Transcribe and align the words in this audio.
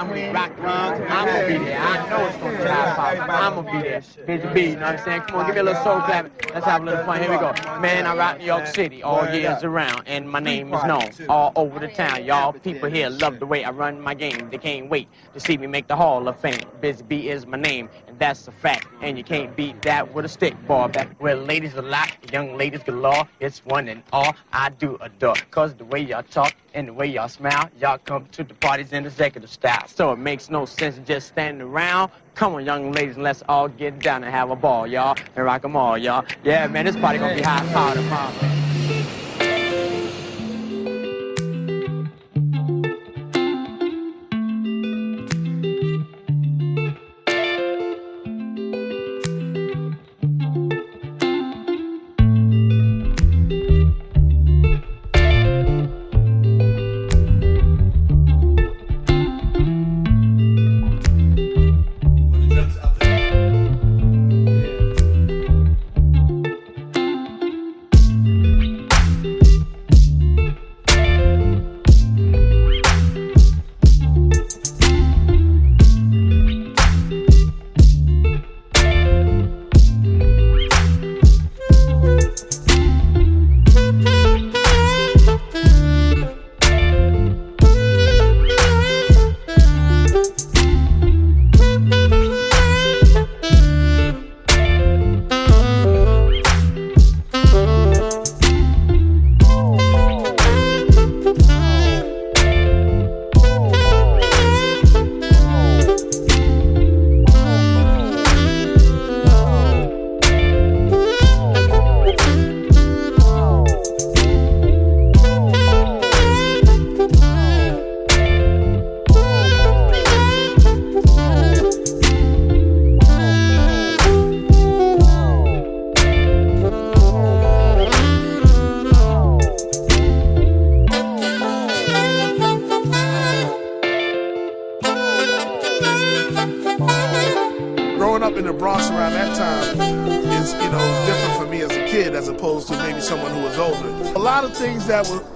I'm 0.00 0.08
gonna 0.08 0.28
be, 0.28 0.28
rock 0.32 0.56
drums. 0.56 1.06
I'm 1.10 1.26
gonna 1.26 1.46
be 1.46 1.64
there. 1.64 1.78
I 1.78 2.08
know 2.08 2.26
it's 2.26 2.36
gonna 2.38 2.74
high. 2.74 3.18
I'm 3.18 3.54
gonna 3.54 3.82
be 3.82 3.86
there. 3.86 4.02
Busy 4.26 4.48
Bee, 4.54 4.70
you 4.70 4.76
know 4.76 4.86
what 4.86 4.98
I'm 4.98 5.04
saying? 5.04 5.20
Come 5.22 5.40
on, 5.40 5.46
give 5.46 5.54
me 5.56 5.60
a 5.60 5.64
little 5.64 5.82
soul 5.84 6.00
clap. 6.00 6.30
Let's 6.54 6.64
have 6.64 6.80
a 6.80 6.84
little 6.86 7.04
fun. 7.04 7.20
Here 7.20 7.30
we 7.30 7.36
go. 7.36 7.52
Man, 7.80 8.06
I 8.06 8.16
rock 8.16 8.38
New 8.38 8.46
York 8.46 8.66
City 8.68 9.02
all 9.02 9.28
years 9.28 9.62
around, 9.62 10.04
and 10.06 10.26
my 10.26 10.40
name 10.40 10.72
is 10.72 10.82
known 10.84 11.10
all 11.28 11.52
over 11.54 11.78
the 11.78 11.88
town. 11.88 12.24
Y'all 12.24 12.54
people 12.54 12.88
here 12.88 13.10
love 13.10 13.40
the 13.40 13.46
way 13.46 13.62
I 13.62 13.72
run 13.72 14.00
my 14.00 14.14
game. 14.14 14.48
They 14.48 14.56
can't 14.56 14.88
wait 14.88 15.06
to 15.34 15.40
see 15.40 15.58
me 15.58 15.66
make 15.66 15.86
the 15.86 15.96
Hall 15.96 16.26
of 16.28 16.40
Fame. 16.40 16.64
Busy 16.80 17.02
Bee 17.02 17.28
is 17.28 17.46
my 17.46 17.58
name, 17.58 17.90
that's 18.20 18.46
a 18.46 18.52
fact. 18.52 18.86
And 19.02 19.18
you 19.18 19.24
can't 19.24 19.56
beat 19.56 19.82
that 19.82 20.14
with 20.14 20.24
a 20.24 20.28
stick 20.28 20.54
ball. 20.68 20.88
Back 20.88 21.08
where 21.18 21.34
ladies 21.34 21.74
a 21.74 21.82
lot, 21.82 22.12
young 22.32 22.56
ladies 22.56 22.82
galore. 22.84 23.26
It's 23.40 23.64
one 23.64 23.88
and 23.88 24.02
all 24.12 24.36
I 24.52 24.68
do 24.68 24.96
adore. 25.00 25.34
Cause 25.50 25.74
the 25.74 25.84
way 25.86 26.00
y'all 26.00 26.22
talk 26.22 26.54
and 26.74 26.86
the 26.86 26.92
way 26.92 27.06
y'all 27.06 27.28
smile, 27.28 27.68
y'all 27.80 27.98
come 27.98 28.26
to 28.26 28.44
the 28.44 28.54
parties 28.54 28.92
in 28.92 29.04
executive 29.06 29.50
style. 29.50 29.88
So 29.88 30.12
it 30.12 30.18
makes 30.18 30.50
no 30.50 30.66
sense 30.66 31.00
just 31.04 31.28
standing 31.28 31.62
around. 31.66 32.12
Come 32.36 32.54
on, 32.54 32.64
young 32.64 32.92
ladies, 32.92 33.16
let's 33.16 33.42
all 33.48 33.68
get 33.68 33.98
down 33.98 34.22
and 34.22 34.32
have 34.32 34.50
a 34.50 34.56
ball, 34.56 34.86
y'all, 34.86 35.16
and 35.34 35.44
rock 35.44 35.64
'em 35.64 35.74
all, 35.74 35.98
y'all. 35.98 36.24
Yeah, 36.44 36.66
man, 36.68 36.84
this 36.84 36.96
party 36.96 37.18
gonna 37.18 37.34
be 37.34 37.42
hot 37.42 37.64
tomorrow. 37.64 38.79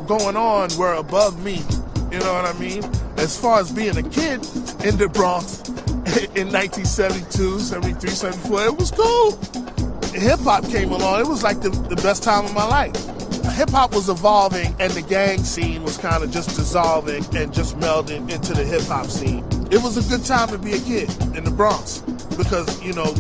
Going 0.07 0.37
on 0.37 0.71
were 0.79 0.95
above 0.95 1.43
me. 1.45 1.63
You 2.11 2.21
know 2.21 2.33
what 2.33 2.45
I 2.45 2.53
mean? 2.59 2.85
As 3.17 3.39
far 3.39 3.61
as 3.61 3.73
being 3.73 3.97
a 3.97 4.03
kid 4.03 4.41
in 4.85 4.97
the 4.99 5.11
Bronx 5.13 5.61
in 6.37 6.53
1972, 6.53 7.59
73, 7.61 8.11
74, 8.11 8.65
it 8.67 8.77
was 8.77 8.91
cool. 8.91 9.33
Hip 10.13 10.41
hop 10.41 10.65
came 10.69 10.93
along. 10.93 11.21
It 11.21 11.27
was 11.27 11.43
like 11.43 11.61
the, 11.61 11.71
the 11.71 11.97
best 11.97 12.23
time 12.23 12.45
of 12.45 12.55
my 12.55 12.65
life. 12.65 12.95
Hip 13.57 13.71
hop 13.71 13.95
was 13.95 14.09
evolving 14.09 14.75
and 14.79 14.93
the 14.93 15.03
gang 15.03 15.39
scene 15.43 15.83
was 15.83 15.97
kind 15.97 16.23
of 16.23 16.31
just 16.31 16.57
dissolving 16.57 17.25
and 17.37 17.53
just 17.53 17.79
melding 17.79 18.31
into 18.31 18.53
the 18.53 18.65
hip 18.65 18.83
hop 18.83 19.07
scene. 19.07 19.45
It 19.71 19.83
was 19.83 19.97
a 19.97 20.09
good 20.09 20.25
time 20.25 20.49
to 20.49 20.59
be 20.59 20.73
a 20.73 20.81
kid 20.81 21.11
in 21.37 21.45
the 21.45 21.51
Bronx 21.51 21.99
because, 22.37 22.83
you 22.83 22.93
know, 22.93 23.13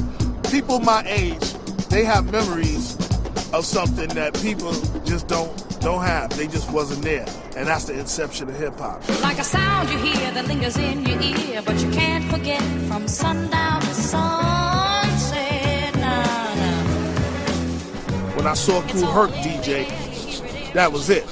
people 0.50 0.78
my 0.80 1.02
age, 1.06 1.52
they 1.88 2.04
have 2.04 2.30
memories 2.30 2.94
of 3.52 3.64
something 3.64 4.08
that 4.10 4.34
people 4.42 4.72
just 5.04 5.28
don't 5.28 5.73
don't 5.84 6.02
have. 6.02 6.34
They 6.36 6.46
just 6.46 6.72
wasn't 6.72 7.02
there. 7.02 7.26
And 7.56 7.68
that's 7.68 7.84
the 7.84 7.98
inception 7.98 8.48
of 8.48 8.56
hip 8.56 8.78
hop. 8.78 9.06
Like 9.20 9.38
a 9.38 9.44
sound 9.44 9.90
you 9.90 9.98
hear 9.98 10.32
that 10.32 10.46
lingers 10.46 10.78
in 10.78 11.04
your 11.04 11.20
ear, 11.20 11.62
but 11.64 11.78
you 11.78 11.90
can't 11.90 12.24
forget 12.32 12.62
from 12.88 13.06
sundown 13.06 13.82
to 13.82 13.94
sunset. 13.94 15.44
Nah, 15.96 16.54
nah. 16.54 16.84
When 18.34 18.46
I 18.46 18.54
saw 18.54 18.80
Kool 18.88 19.06
Herc 19.06 19.30
DJ, 19.30 20.72
that 20.72 20.90
was 20.90 21.10
it. 21.10 21.26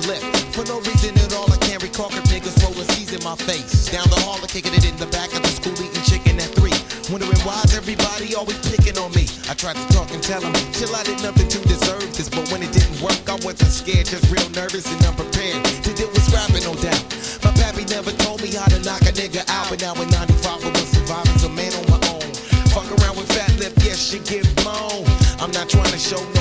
The 0.00 0.08
lip. 0.08 0.22
For 0.52 0.64
no 0.64 0.80
reason 0.80 1.16
at 1.18 1.32
all, 1.34 1.50
I 1.52 1.56
can't 1.58 1.82
recall 1.82 2.10
niggas 2.10 2.56
rolling 2.62 2.86
C's 2.94 3.12
in 3.12 3.22
my 3.22 3.36
face. 3.36 3.90
Down 3.90 4.08
the 4.08 4.20
hall, 4.20 4.38
I 4.42 4.46
kicking 4.46 4.74
it 4.74 4.84
in 4.84 4.96
the 4.96 5.06
back 5.06 5.32
of 5.32 5.42
the 5.42 5.52
school 5.52 5.74
eating 5.80 6.04
chicken 6.04 6.38
at 6.40 6.50
three. 6.56 6.74
Wondering 7.10 7.40
why's 7.42 7.74
everybody 7.74 8.34
always 8.34 8.58
picking 8.70 8.96
on 8.98 9.12
me. 9.12 9.26
I 9.48 9.54
tried 9.54 9.76
to 9.76 9.86
talk 9.92 10.10
and 10.10 10.22
tell 10.22 10.40
them, 10.40 10.52
chill, 10.72 10.94
I 10.94 11.02
did 11.02 11.22
nothing 11.22 11.48
to 11.48 11.58
deserve 11.66 12.06
this. 12.16 12.28
But 12.28 12.50
when 12.50 12.62
it 12.62 12.72
didn't 12.72 13.00
work, 13.00 13.20
I 13.28 13.36
wasn't 13.42 13.72
scared, 13.72 14.06
just 14.06 14.26
real 14.30 14.48
nervous 14.50 14.86
and 14.86 15.00
unprepared. 15.04 15.64
To 15.84 15.90
deal 15.94 16.10
with 16.10 16.26
rapping, 16.32 16.64
no 16.64 16.74
doubt. 16.78 17.02
My 17.44 17.52
pappy 17.56 17.84
never 17.88 18.12
told 18.24 18.42
me 18.42 18.52
how 18.54 18.68
to 18.68 18.78
knock 18.84 19.02
a 19.02 19.12
nigga 19.12 19.44
out, 19.50 19.68
but 19.70 19.80
now 19.80 19.94
in 19.98 20.08
95 20.10 20.64
I 20.64 20.70
was 20.70 20.88
surviving, 20.92 21.38
a 21.44 21.50
man 21.50 21.72
on 21.76 21.86
my 21.88 22.00
own. 22.14 22.28
Fuck 22.72 22.88
around 23.00 23.16
with 23.18 23.30
fat 23.32 23.50
lip, 23.58 23.74
yes, 23.82 23.98
she 23.98 24.18
get 24.20 24.46
blown. 24.62 25.04
I'm 25.40 25.50
not 25.50 25.68
trying 25.68 25.90
to 25.90 25.98
show 25.98 26.20
no 26.20 26.39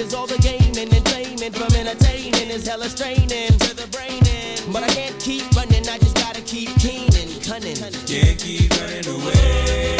Cause 0.00 0.14
all 0.14 0.26
the 0.26 0.38
gaming 0.38 0.90
and 0.94 1.04
payment 1.04 1.54
from 1.54 1.74
entertaining 1.74 2.48
is 2.48 2.66
hella 2.66 2.88
straining 2.88 3.28
to 3.58 3.76
the 3.76 3.86
brain. 3.92 4.22
But 4.72 4.82
I 4.82 4.88
can't 4.94 5.20
keep 5.20 5.44
running, 5.54 5.86
I 5.90 5.98
just 5.98 6.16
gotta 6.16 6.40
keep 6.40 6.70
keen 6.78 7.10
and 7.14 7.42
cunning. 7.44 7.76
Can't 7.76 8.38
keep 8.38 8.70
running 8.80 9.06
away. 9.06 9.99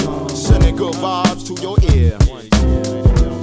Sending 0.35 0.75
good 0.77 0.93
vibes 0.95 1.45
to 1.47 1.61
your 1.61 1.77
ear. 1.93 2.17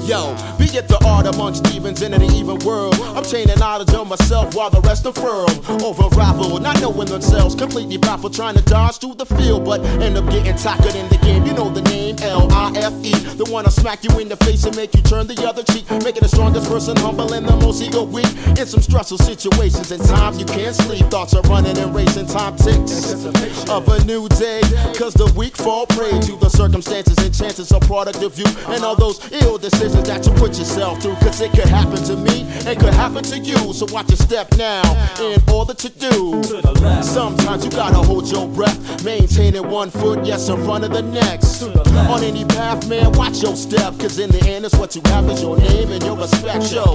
Yo, 0.07 0.35
be 0.71 0.79
it 0.79 0.89
the 0.89 0.99
art 1.07 1.27
amongst 1.27 1.67
Stevens 1.67 2.03
in 2.03 2.13
an 2.13 2.23
even 2.23 2.59
world. 2.61 2.95
I'm 3.17 3.25
chaining 3.25 3.59
knowledge 3.59 3.93
of 3.95 4.09
myself 4.09 4.55
while 4.55 4.71
the 4.71 4.81
rest 4.83 5.07
unfurl. 5.07 5.49
Over 5.85 6.09
raffle, 6.17 6.59
not 6.59 6.81
knowing 6.81 7.09
themselves, 7.09 7.55
completely 7.55 7.97
baffled, 7.97 8.35
trying 8.35 8.55
to 8.57 8.63
dodge 8.63 8.99
through 8.99 9.15
the 9.15 9.27
field, 9.27 9.65
but 9.65 9.81
end 10.03 10.17
up 10.17 10.29
getting 10.31 10.57
tackled 10.57 10.95
in 10.95 11.09
the 11.09 11.19
game. 11.19 11.45
You 11.47 11.55
know 11.55 11.71
the 11.71 11.83
name 11.83 12.17
L 12.21 12.51
I 12.53 12.73
F 12.77 12.93
E, 13.03 13.13
the 13.37 13.47
one 13.51 13.67
I 13.67 13.71
smack 13.71 14.05
you 14.05 14.19
in 14.19 14.29
the 14.29 14.37
face 14.37 14.65
and 14.65 14.77
make 14.77 14.95
you 14.95 15.03
turn 15.03 15.27
the 15.27 15.37
other 15.47 15.63
cheek, 15.63 15.91
making 16.05 16.23
the 16.23 16.29
strongest 16.29 16.69
person 16.69 16.97
humble 16.97 17.33
and 17.33 17.47
the 17.47 17.57
most 17.57 17.83
ego 17.83 18.03
weak. 18.03 18.29
In 18.59 18.67
some 18.67 18.83
stressful 18.83 19.19
situations 19.19 19.91
and 19.91 20.03
times 20.05 20.39
you 20.39 20.47
can't 20.47 20.75
sleep, 20.75 21.07
thoughts 21.07 21.35
are 21.35 21.43
running 21.43 21.77
and 21.79 21.95
racing, 21.95 22.27
time 22.27 22.57
ticks 22.57 23.13
of 23.69 23.89
a 23.89 24.05
new 24.05 24.29
day. 24.29 24.61
Cause 24.97 25.15
the 25.15 25.33
weak 25.37 25.57
fall 25.57 25.87
prey 25.87 26.11
to 26.21 26.37
the 26.37 26.49
circumstances 26.49 27.17
and 27.19 27.35
chances 27.35 27.73
of 27.73 27.81
product 27.83 28.23
of 28.23 28.39
you 28.39 28.47
and 28.69 28.85
all 28.85 28.97
those 28.97 29.21
ill 29.33 29.59
decisions 29.59 30.07
that 30.09 30.27
you 30.27 30.33
put 30.35 30.58
yourself 30.59 31.01
through. 31.01 31.15
Cause 31.17 31.41
it 31.41 31.51
could 31.53 31.69
happen 31.69 32.03
to 32.05 32.17
me, 32.17 32.43
it 32.67 32.79
could 32.79 32.95
happen 32.95 33.23
to 33.25 33.39
you. 33.39 33.73
So 33.73 33.87
watch 33.93 34.09
your 34.09 34.17
step 34.17 34.53
now 34.57 34.83
in 35.21 35.41
order 35.51 35.75
to 35.75 35.89
do. 35.89 36.43
Sometimes 37.03 37.65
you 37.65 37.71
gotta 37.71 37.97
hold 37.97 38.31
your 38.31 38.49
breath, 38.49 39.05
maintaining 39.05 39.69
one 39.69 39.91
foot, 39.91 40.25
yes, 40.25 40.49
in 40.49 40.63
front 40.65 40.85
of 40.85 40.93
the 40.93 41.03
next. 41.03 41.63
On 41.63 42.23
any 42.23 42.45
path, 42.45 42.89
man, 42.89 43.13
watch 43.13 43.43
your 43.43 43.57
step. 43.57 43.99
Cause 43.99 44.19
in 44.19 44.31
the 44.31 44.45
end, 44.49 44.65
it's 44.65 44.77
what 44.77 44.95
you 44.97 45.03
have 45.07 45.29
is 45.31 45.43
your 45.43 45.57
name 45.57 45.91
and 45.93 46.03
your 46.03 46.17
respect. 46.17 46.73
Yo. 46.73 46.95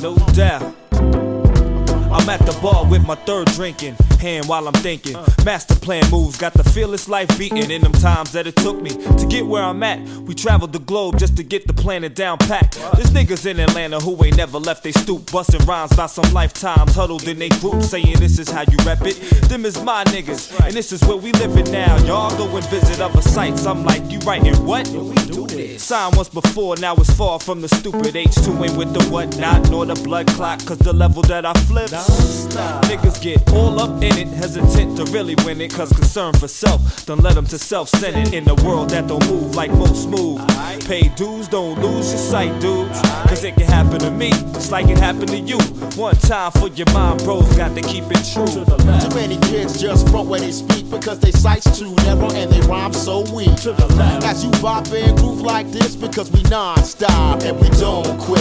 No 0.00 0.14
doubt. 0.34 0.74
I'm 2.12 2.28
at 2.28 2.40
the 2.46 2.56
bar 2.62 2.88
with 2.88 3.04
my 3.04 3.16
third 3.16 3.46
drinking 3.48 3.96
hand 4.24 4.48
while 4.48 4.66
I'm 4.66 4.74
thinking. 4.74 5.16
Master 5.44 5.74
plan 5.76 6.02
moves, 6.10 6.38
got 6.38 6.54
the 6.54 6.64
fearless 6.64 7.08
life 7.08 7.28
beating 7.38 7.70
in 7.70 7.82
them 7.82 7.92
times 7.92 8.32
that 8.32 8.46
it 8.46 8.56
took 8.56 8.80
me 8.80 8.90
to 8.90 9.26
get 9.28 9.46
where 9.46 9.62
I'm 9.62 9.82
at. 9.82 10.00
We 10.28 10.34
traveled 10.34 10.72
the 10.72 10.78
globe 10.78 11.18
just 11.18 11.36
to 11.36 11.42
get 11.42 11.66
the 11.66 11.74
planet 11.74 12.14
down 12.14 12.38
packed. 12.38 12.80
There's 12.94 13.10
niggas 13.10 13.44
in 13.46 13.60
Atlanta 13.60 14.00
who 14.00 14.12
ain't 14.24 14.38
never 14.38 14.58
left 14.58 14.82
they 14.82 14.92
stoop, 14.92 15.30
busting 15.30 15.64
rhymes 15.66 15.94
by 15.94 16.06
some 16.06 16.32
lifetimes 16.32 16.94
huddled 16.94 17.28
in 17.28 17.38
they 17.38 17.50
group, 17.50 17.82
saying 17.82 18.18
this 18.18 18.38
is 18.38 18.48
how 18.48 18.62
you 18.62 18.78
rep 18.84 19.02
it. 19.02 19.16
Them 19.48 19.66
is 19.66 19.80
my 19.82 20.04
niggas, 20.04 20.58
and 20.64 20.72
this 20.74 20.90
is 20.92 21.02
where 21.04 21.18
we 21.18 21.32
living 21.32 21.70
now. 21.70 21.96
Y'all 22.04 22.34
go 22.36 22.48
and 22.56 22.66
visit 22.68 23.00
other 23.00 23.22
sites. 23.22 23.66
I'm 23.66 23.84
like, 23.84 24.10
you 24.10 24.18
writing 24.20 24.56
what? 24.64 24.88
We 24.88 25.14
do 25.26 25.46
this. 25.46 25.84
Signed 25.84 26.16
once 26.16 26.30
before, 26.30 26.76
now 26.76 26.94
it's 26.94 27.12
far 27.12 27.38
from 27.38 27.60
the 27.60 27.68
stupid 27.68 28.14
H2 28.14 28.68
ain't 28.68 28.78
with 28.78 28.94
the 28.94 29.04
whatnot, 29.10 29.70
nor 29.70 29.84
the 29.84 29.94
blood 30.02 30.26
clot, 30.28 30.64
cause 30.64 30.78
the 30.78 30.94
level 30.94 31.22
that 31.24 31.44
I 31.44 31.52
flip. 31.68 31.90
Niggas 31.90 33.20
get 33.20 33.52
all 33.52 33.78
up 33.80 34.02
in 34.02 34.13
it, 34.16 34.28
hesitant 34.28 34.96
to 34.96 35.04
really 35.12 35.34
win 35.44 35.60
it, 35.60 35.72
cause 35.72 35.92
concern 35.92 36.32
for 36.34 36.48
self 36.48 37.06
don't 37.06 37.22
let 37.22 37.34
them 37.34 37.46
to 37.46 37.58
self 37.58 37.88
centered 37.88 38.32
in 38.32 38.48
a 38.48 38.54
world 38.64 38.90
that 38.90 39.06
don't 39.06 39.24
move 39.28 39.54
like 39.54 39.70
most 39.72 40.08
move. 40.08 40.40
Pay 40.86 41.08
dues, 41.16 41.48
don't 41.48 41.80
lose 41.80 42.10
your 42.10 42.18
sight, 42.18 42.60
dudes, 42.60 43.00
cause 43.28 43.44
it 43.44 43.54
can 43.54 43.66
happen 43.66 44.00
to 44.00 44.10
me, 44.10 44.30
just 44.30 44.70
like 44.70 44.88
it 44.88 44.98
happened 44.98 45.28
to 45.28 45.38
you. 45.38 45.58
One 45.96 46.16
time 46.16 46.52
for 46.52 46.68
your 46.68 46.90
mind, 46.92 47.22
bros, 47.24 47.56
got 47.56 47.74
to 47.74 47.82
keep 47.82 48.04
it 48.08 48.24
true. 48.32 48.46
Too 48.46 49.14
many 49.14 49.38
kids 49.48 49.80
just 49.80 50.08
front 50.08 50.28
where 50.28 50.40
they 50.40 50.52
speak 50.52 50.90
because 50.90 51.20
they 51.20 51.30
sights 51.30 51.78
too 51.78 51.94
narrow 51.96 52.30
and 52.32 52.50
they 52.50 52.60
rhyme 52.66 52.92
so 52.92 53.20
weak. 53.34 53.54
To 53.64 53.72
the 53.72 53.86
left. 53.96 54.24
As 54.24 54.44
you 54.44 54.50
bop 54.62 54.86
and 54.92 55.16
groove 55.18 55.40
like 55.40 55.70
this 55.70 55.94
because 55.94 56.30
we 56.32 56.42
non-stop 56.44 57.42
and 57.42 57.60
we 57.60 57.68
don't 57.70 58.18
quit. 58.18 58.18
And 58.18 58.18
we 58.18 58.18
don't 58.18 58.18
quit. 58.18 58.33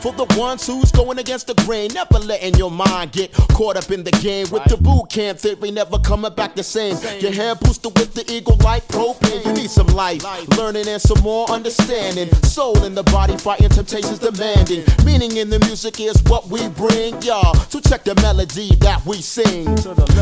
For 0.00 0.12
the 0.12 0.24
ones 0.38 0.66
who's 0.66 0.90
going 0.90 1.18
against 1.18 1.46
the 1.46 1.54
grain, 1.66 1.90
never 1.92 2.18
letting 2.18 2.54
your 2.54 2.70
mind 2.70 3.12
get 3.12 3.32
caught 3.52 3.76
up 3.76 3.90
in 3.90 4.02
the 4.02 4.10
game. 4.12 4.46
With 4.50 4.64
the 4.64 4.78
boot 4.78 5.10
camp 5.10 5.38
theory, 5.38 5.70
never 5.70 5.98
coming 5.98 6.32
back 6.32 6.54
the 6.54 6.62
same. 6.62 6.96
Your 7.20 7.32
hair 7.32 7.54
boosted 7.54 7.92
with 7.98 8.14
the 8.14 8.24
eagle 8.32 8.56
like 8.64 8.88
propane. 8.88 9.44
You 9.44 9.52
need 9.52 9.68
some 9.70 9.88
life, 9.88 10.24
learning 10.56 10.88
and 10.88 11.02
some 11.02 11.22
more 11.22 11.50
understanding. 11.50 12.32
Soul 12.42 12.82
in 12.84 12.94
the 12.94 13.02
body, 13.02 13.36
fighting 13.36 13.68
temptations 13.68 14.18
demanding. 14.18 14.84
Meaning 15.04 15.36
in 15.36 15.50
the 15.50 15.58
music 15.60 16.00
is 16.00 16.16
what 16.24 16.48
we 16.48 16.66
bring, 16.70 17.20
y'all. 17.20 17.54
So 17.68 17.78
check 17.78 18.04
the 18.04 18.14
melody 18.22 18.74
that 18.76 19.04
we 19.04 19.20
sing. 19.20 19.68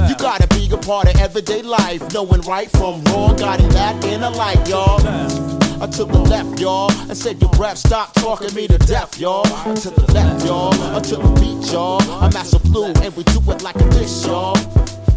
You 0.09 0.17
gotta 0.19 0.49
be 0.49 0.69
a 0.73 0.79
part 0.79 1.09
of 1.09 1.21
everyday 1.21 1.63
life, 1.63 2.03
knowing 2.13 2.41
right 2.41 2.69
from 2.71 3.05
wrong, 3.05 3.37
guiding 3.37 3.69
that 3.71 4.05
inner 4.05 4.31
light, 4.31 4.69
y'all. 4.69 5.68
I 5.81 5.87
took 5.87 6.11
the 6.11 6.19
left, 6.19 6.61
y'all, 6.61 6.91
and 7.09 7.17
said 7.17 7.41
your 7.41 7.51
breath, 7.51 7.79
stop 7.79 8.13
talking 8.15 8.53
me 8.55 8.67
to 8.67 8.79
death, 8.79 9.19
y'all. 9.19 9.47
I 9.47 9.75
took 9.75 9.95
the 9.95 10.13
left, 10.13 10.45
y'all, 10.45 10.75
I 10.75 11.01
took 11.01 11.23
the 11.23 11.31
beat, 11.41 11.73
y'all. 11.73 12.03
I'm 12.21 12.33
master 12.33 12.59
flu, 12.59 12.87
and 12.87 13.15
we 13.17 13.23
do 13.25 13.39
it 13.53 13.63
like 13.63 13.77
this, 13.77 14.27
y'all. 14.27 14.57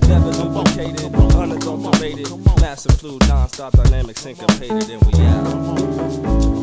Never 0.08 0.32
duplicated, 0.32 1.16
unadulterated, 1.16 2.30
massive 2.60 2.96
flu, 3.00 3.18
non-stop 3.28 3.74
dynamic 3.74 4.18
syncopated, 4.18 4.90
and 4.90 5.04
we 5.04 5.14
out. 5.26 6.61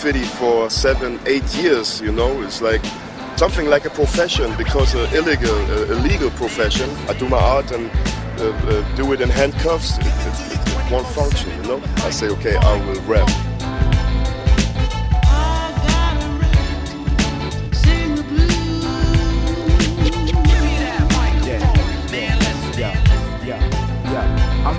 Graffiti 0.00 0.24
for 0.24 0.70
seven, 0.70 1.20
eight 1.26 1.44
years, 1.56 2.00
you 2.00 2.10
know, 2.10 2.40
it's 2.42 2.62
like 2.62 2.82
something 3.36 3.66
like 3.66 3.84
a 3.84 3.90
profession 3.90 4.50
because 4.56 4.94
illegal, 5.12 5.54
illegal 5.90 6.30
profession. 6.30 6.88
I 7.06 7.12
do 7.18 7.28
my 7.28 7.36
art 7.36 7.70
and 7.72 7.90
uh, 8.40 8.48
uh, 8.48 8.96
do 8.96 9.12
it 9.12 9.20
in 9.20 9.28
handcuffs. 9.28 9.98
It, 9.98 10.06
it, 10.06 10.52
it, 10.54 10.90
won't 10.90 11.06
function, 11.08 11.50
you 11.50 11.68
know. 11.68 11.82
I 11.98 12.10
say, 12.10 12.28
okay, 12.30 12.56
I 12.56 12.86
will 12.86 13.00
rap. 13.02 13.28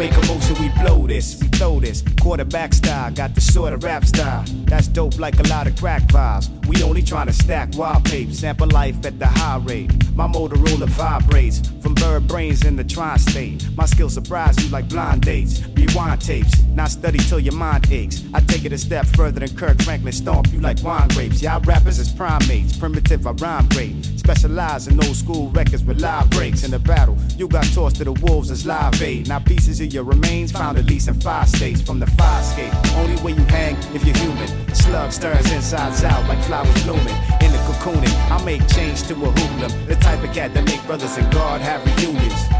Make 0.02 0.18
a 0.18 0.31
motion, 0.42 0.64
we 0.64 0.70
blow 0.82 1.08
this, 1.08 1.40
we 1.42 1.48
throw 1.50 1.80
this. 1.80 2.04
Quarterback 2.20 2.74
style, 2.74 3.12
got 3.12 3.36
the 3.36 3.42
sort 3.42 3.74
of 3.74 3.84
rap 3.84 4.06
style. 4.06 4.44
That's 4.66 4.88
dope 4.88 5.20
like 5.20 5.40
a 5.40 5.44
lot 5.44 5.68
of 5.68 5.76
crack 5.76 6.04
vibes. 6.04 6.50
We 6.68 6.84
only 6.84 7.02
trying 7.02 7.28
to 7.28 7.34
stack 7.34 7.76
wild 7.76 8.06
papes, 8.06 8.40
sample 8.40 8.68
life 8.68 9.06
at 9.06 9.20
the 9.20 9.28
high 9.28 9.58
rate. 9.58 9.92
My 10.16 10.28
Motorola 10.28 10.88
vibrates 10.88 11.62
from 11.82 11.96
bird 11.96 12.28
brains 12.28 12.64
in 12.66 12.76
the 12.76 12.84
tri-state. 12.84 13.68
My 13.76 13.86
skills 13.86 14.14
surprise 14.14 14.62
you 14.64 14.70
like 14.70 14.88
blind 14.88 15.24
dates. 15.24 15.62
Rewind 15.76 16.22
tapes, 16.22 16.62
not 16.64 16.90
study 16.90 17.20
till 17.20 17.40
your 17.40 17.56
mind 17.56 17.92
aches. 17.92 18.24
I 18.34 18.40
take 18.42 18.66
it 18.66 18.74
a 18.74 18.78
step 18.78 19.06
further 19.06 19.40
than 19.40 19.56
Kirk 19.56 19.82
Franklin, 19.82 20.14
stomp 20.14 20.52
you 20.52 20.60
like 20.60 20.82
wine 20.84 21.10
grapes. 21.10 21.42
Y'all 21.42 21.62
rappers 21.62 22.00
is 22.00 22.10
primates, 22.10 22.78
primitive, 22.78 23.28
I 23.28 23.32
rhyme 23.32 23.68
great. 23.70 24.06
Specialize 24.06 24.88
in 24.88 25.04
old 25.04 25.16
school 25.16 25.50
records 25.50 25.84
with 25.84 26.02
live 26.02 26.30
breaks 26.30 26.64
in 26.64 26.72
the 26.72 26.80
battle. 26.80 27.18
You 27.38 27.48
got 27.48 27.66
tossed 27.74 27.98
to 27.98 28.04
the 28.04 28.14
wolves 28.14 28.52
as 28.52 28.66
live 28.66 28.94
bait. 29.00 29.28
Now 29.28 29.40
pieces 29.40 29.82
of 29.82 29.94
your 29.94 30.04
remains 30.04 30.31
found 30.32 30.78
at 30.78 30.86
least 30.86 31.10
in 31.10 31.20
five 31.20 31.50
states 31.50 31.82
from 31.82 32.00
the 32.00 32.08
fire 32.08 32.42
escape. 32.42 32.74
Only 32.96 33.22
way 33.22 33.32
you 33.34 33.44
hang 33.46 33.76
if 33.94 34.06
you're 34.06 34.16
human. 34.16 34.48
Slug 34.74 35.12
stirs 35.12 35.52
insides 35.52 36.06
out 36.06 36.26
like 36.30 36.42
flowers 36.44 36.84
blooming. 36.84 37.16
In 37.42 37.52
the 37.52 37.60
cocooning, 37.68 38.16
I 38.32 38.42
make 38.46 38.66
change 38.70 39.04
to 39.04 39.14
a 39.14 39.18
hoodlum. 39.18 39.88
The 39.88 39.96
type 39.96 40.24
of 40.24 40.34
cat 40.34 40.54
that 40.54 40.64
make 40.64 40.82
brothers 40.86 41.18
and 41.18 41.30
God 41.34 41.60
have 41.60 41.86
reunions. 41.86 42.51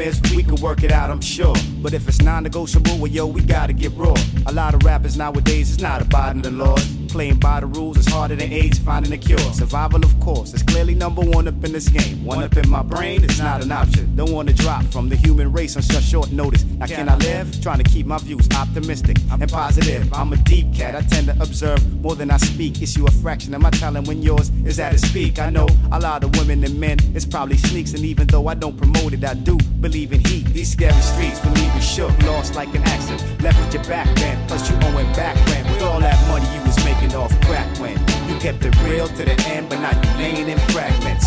Is, 0.00 0.20
we 0.34 0.42
can 0.42 0.56
work 0.56 0.82
it 0.82 0.92
out, 0.92 1.10
I'm 1.10 1.20
sure. 1.20 1.54
But 1.82 1.92
if 1.94 2.08
it's 2.08 2.20
non 2.20 2.42
negotiable, 2.42 2.96
well, 2.98 3.10
yo, 3.10 3.26
we 3.26 3.42
gotta 3.42 3.72
get 3.72 3.92
raw. 3.96 4.14
A 4.46 4.52
lot 4.52 4.74
of 4.74 4.82
rappers 4.82 5.16
nowadays 5.16 5.70
is 5.70 5.80
not 5.80 6.02
abiding 6.02 6.42
the 6.42 6.50
laws. 6.50 6.99
Playing 7.10 7.40
by 7.40 7.58
the 7.58 7.66
rules 7.66 7.98
is 7.98 8.06
harder 8.06 8.36
than 8.36 8.52
AIDS 8.52 8.78
finding 8.78 9.12
a 9.12 9.18
cure. 9.18 9.38
Survival, 9.52 10.04
of 10.04 10.18
course, 10.20 10.54
is 10.54 10.62
clearly 10.62 10.94
number 10.94 11.22
one 11.22 11.48
up 11.48 11.64
in 11.64 11.72
this 11.72 11.88
game. 11.88 12.24
One 12.24 12.44
up 12.44 12.56
in 12.56 12.70
my 12.70 12.82
brain, 12.82 13.24
it's 13.24 13.40
not 13.40 13.62
an 13.64 13.72
option. 13.72 14.14
Don't 14.14 14.30
wanna 14.30 14.52
drop 14.52 14.84
from 14.92 15.08
the 15.08 15.16
human 15.16 15.52
race 15.52 15.76
on 15.76 15.82
such 15.82 16.04
short 16.04 16.30
notice. 16.30 16.62
Now, 16.64 16.86
can 16.86 17.08
I 17.08 17.16
live? 17.16 17.60
Trying 17.60 17.78
to 17.78 17.84
keep 17.84 18.06
my 18.06 18.18
views 18.18 18.48
optimistic 18.56 19.18
and 19.30 19.50
positive. 19.50 20.10
I'm 20.14 20.32
a 20.32 20.36
deep 20.36 20.72
cat, 20.72 20.94
I 20.94 21.02
tend 21.02 21.26
to 21.26 21.32
observe 21.42 21.80
more 22.00 22.14
than 22.14 22.30
I 22.30 22.36
speak. 22.36 22.80
Issue 22.80 23.04
a 23.06 23.10
fraction 23.10 23.54
of 23.54 23.60
my 23.60 23.70
talent 23.70 24.06
when 24.06 24.22
yours 24.22 24.50
is 24.64 24.78
at 24.78 24.94
its 24.94 25.10
peak. 25.10 25.40
I 25.40 25.50
know 25.50 25.66
a 25.90 25.98
lot 25.98 26.22
of 26.22 26.36
women 26.38 26.62
and 26.62 26.78
men, 26.78 26.98
it's 27.12 27.26
probably 27.26 27.56
sneaks, 27.56 27.92
and 27.92 28.04
even 28.04 28.28
though 28.28 28.46
I 28.46 28.54
don't 28.54 28.76
promote 28.76 29.14
it, 29.14 29.24
I 29.24 29.34
do 29.34 29.58
believe 29.80 30.12
in 30.12 30.20
heat. 30.24 30.46
These 30.46 30.72
scary 30.72 31.00
streets 31.02 31.44
will 31.44 31.52
leave 31.52 31.74
you 31.74 31.82
shook, 31.82 32.16
lost 32.22 32.54
like 32.54 32.72
an 32.74 32.82
accident. 32.84 33.42
Left 33.42 33.58
with 33.58 33.74
your 33.74 33.84
back 33.84 34.06
bent, 34.14 34.48
plus 34.48 34.70
you 34.70 34.76
owing 34.88 35.12
back 35.14 35.34
rent. 35.48 35.68
With 35.68 35.82
all 35.82 36.00
that 36.00 36.18
money 36.28 36.46
you 36.54 36.62
was 36.64 36.79
off 37.14 37.38
crack 37.42 37.78
when 37.78 37.98
you 38.28 38.38
kept 38.38 38.64
it 38.64 38.74
real 38.82 39.08
to 39.08 39.24
the 39.24 39.40
end, 39.48 39.68
but 39.68 39.80
now 39.80 39.90
you 39.90 40.18
laying 40.18 40.48
in 40.48 40.58
fragments. 40.70 41.26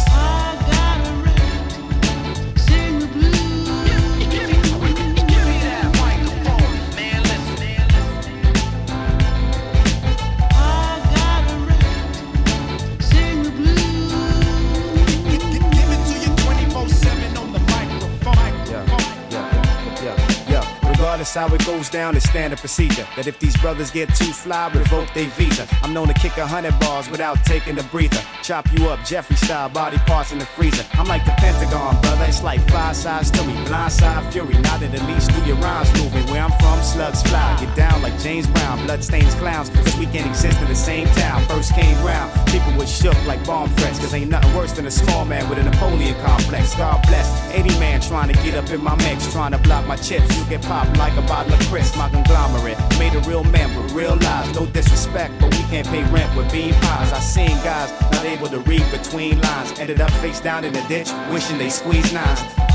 It 21.53 21.65
goes 21.65 21.89
down, 21.89 22.15
it's 22.15 22.29
standard 22.29 22.59
procedure. 22.59 23.07
That 23.15 23.27
if 23.27 23.39
these 23.39 23.55
brothers 23.57 23.91
get 23.91 24.13
too 24.15 24.31
fly, 24.33 24.71
revoke 24.73 25.13
their 25.13 25.27
visa. 25.29 25.67
I'm 25.81 25.93
known 25.93 26.07
to 26.07 26.13
kick 26.13 26.37
a 26.37 26.47
hundred 26.47 26.79
bars 26.79 27.09
without 27.09 27.43
taking 27.45 27.77
a 27.79 27.83
breather. 27.83 28.21
Chop 28.41 28.71
you 28.73 28.89
up, 28.89 29.03
Jeffrey 29.05 29.35
style, 29.35 29.69
body 29.69 29.97
parts 29.99 30.31
in 30.31 30.39
the 30.39 30.45
freezer. 30.45 30.85
I'm 30.93 31.07
like 31.07 31.25
the 31.25 31.31
Pentagon, 31.31 31.99
brother. 32.01 32.25
It's 32.25 32.43
like 32.43 32.61
five 32.69 32.95
sides 32.95 33.29
to 33.31 33.43
me. 33.43 33.53
Blind 33.65 33.91
side 33.91 34.31
fury. 34.31 34.57
not 34.59 34.81
at 34.81 34.91
least 35.07 35.31
do 35.31 35.45
your 35.45 35.57
rhymes 35.57 35.91
moving. 36.01 36.25
Where 36.31 36.41
I'm 36.41 36.51
from, 36.59 36.81
slugs 36.81 37.21
fly. 37.23 37.57
Get 37.59 37.75
down 37.75 38.01
like 38.01 38.17
James 38.19 38.47
Brown. 38.47 38.85
Bloodstains 38.85 39.35
clowns. 39.35 39.69
Cause 39.69 39.97
we 39.97 40.05
can't 40.07 40.27
exist 40.27 40.59
in 40.61 40.67
the 40.67 40.75
same 40.75 41.07
town. 41.09 41.45
First 41.45 41.73
came 41.73 41.97
round. 42.03 42.31
People 42.49 42.73
was 42.73 42.89
shook 42.89 43.17
like 43.25 43.45
bomb 43.45 43.69
threats. 43.75 43.99
Cause 43.99 44.13
ain't 44.13 44.29
nothing 44.29 44.55
worse 44.55 44.71
than 44.73 44.85
a 44.85 44.91
small 44.91 45.25
man 45.25 45.47
with 45.49 45.59
a 45.59 45.63
Napoleon 45.63 46.15
complex. 46.25 46.75
God 46.75 47.05
bless. 47.07 47.27
80 47.53 47.69
man 47.79 48.01
trying 48.01 48.31
to 48.31 48.41
get 48.43 48.55
up 48.55 48.69
in 48.71 48.83
my 48.83 48.95
mix. 48.95 49.31
Trying 49.31 49.51
to 49.51 49.59
block 49.59 49.85
my 49.87 49.95
chips. 49.95 50.37
You 50.37 50.45
get 50.45 50.61
popped 50.61 50.97
like 50.97 51.15
a 51.17 51.21
bottle 51.21 51.42
of 51.51 51.59
Chris. 51.67 51.95
My 51.97 52.09
conglomerate. 52.09 52.77
Made 52.99 53.15
a 53.15 53.19
real 53.21 53.43
man 53.43 53.75
with 53.75 53.91
real 53.93 54.15
lies. 54.15 54.53
No 54.55 54.65
disrespect, 54.65 55.33
but 55.39 55.51
we 55.51 55.63
can't 55.63 55.87
pay 55.87 56.03
rent 56.11 56.35
with 56.35 56.51
bean 56.51 56.73
pies. 56.75 57.11
I 57.11 57.19
seen 57.19 57.55
guys 57.63 57.91
not 58.11 58.25
able 58.25 58.47
to 58.49 58.59
read 58.59 58.83
between 58.91 59.41
lines. 59.41 59.79
Ended 59.79 60.01
up 60.01 60.11
face 60.23 60.39
down 60.39 60.63
in 60.63 60.73
the 60.73 60.83
ditch, 60.87 61.09
wishing 61.31 61.57
they 61.57 61.69
squeezed 61.69 62.13
nines. 62.13 62.72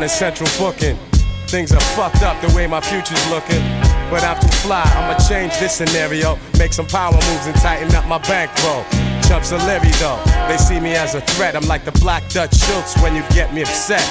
Down 0.00 0.02
in 0.02 0.08
central 0.08 0.48
booking. 0.58 0.96
Things 1.46 1.72
are 1.72 1.80
fucked 1.94 2.22
up 2.22 2.40
the 2.40 2.54
way 2.54 2.66
my 2.66 2.80
future's 2.80 3.30
looking. 3.30 3.60
But 4.10 4.24
I'm 4.24 4.40
too 4.40 4.48
fly, 4.64 4.82
I'ma 4.82 5.18
change 5.28 5.58
this 5.58 5.74
scenario. 5.74 6.38
Make 6.58 6.72
some 6.72 6.86
power 6.86 7.12
moves 7.12 7.46
and 7.46 7.56
tighten 7.56 7.94
up 7.94 8.06
my 8.06 8.18
bankroll. 8.18 8.84
Chumps 9.28 9.52
are 9.52 9.62
leery 9.66 9.92
though. 10.00 10.20
They 10.48 10.56
see 10.56 10.80
me 10.80 10.94
as 10.94 11.14
a 11.14 11.20
threat. 11.20 11.54
I'm 11.54 11.68
like 11.68 11.84
the 11.84 11.92
black 12.00 12.28
Dutch 12.30 12.56
Schultz 12.56 13.00
when 13.02 13.14
you 13.14 13.22
get 13.30 13.52
me 13.52 13.62
upset. 13.62 14.02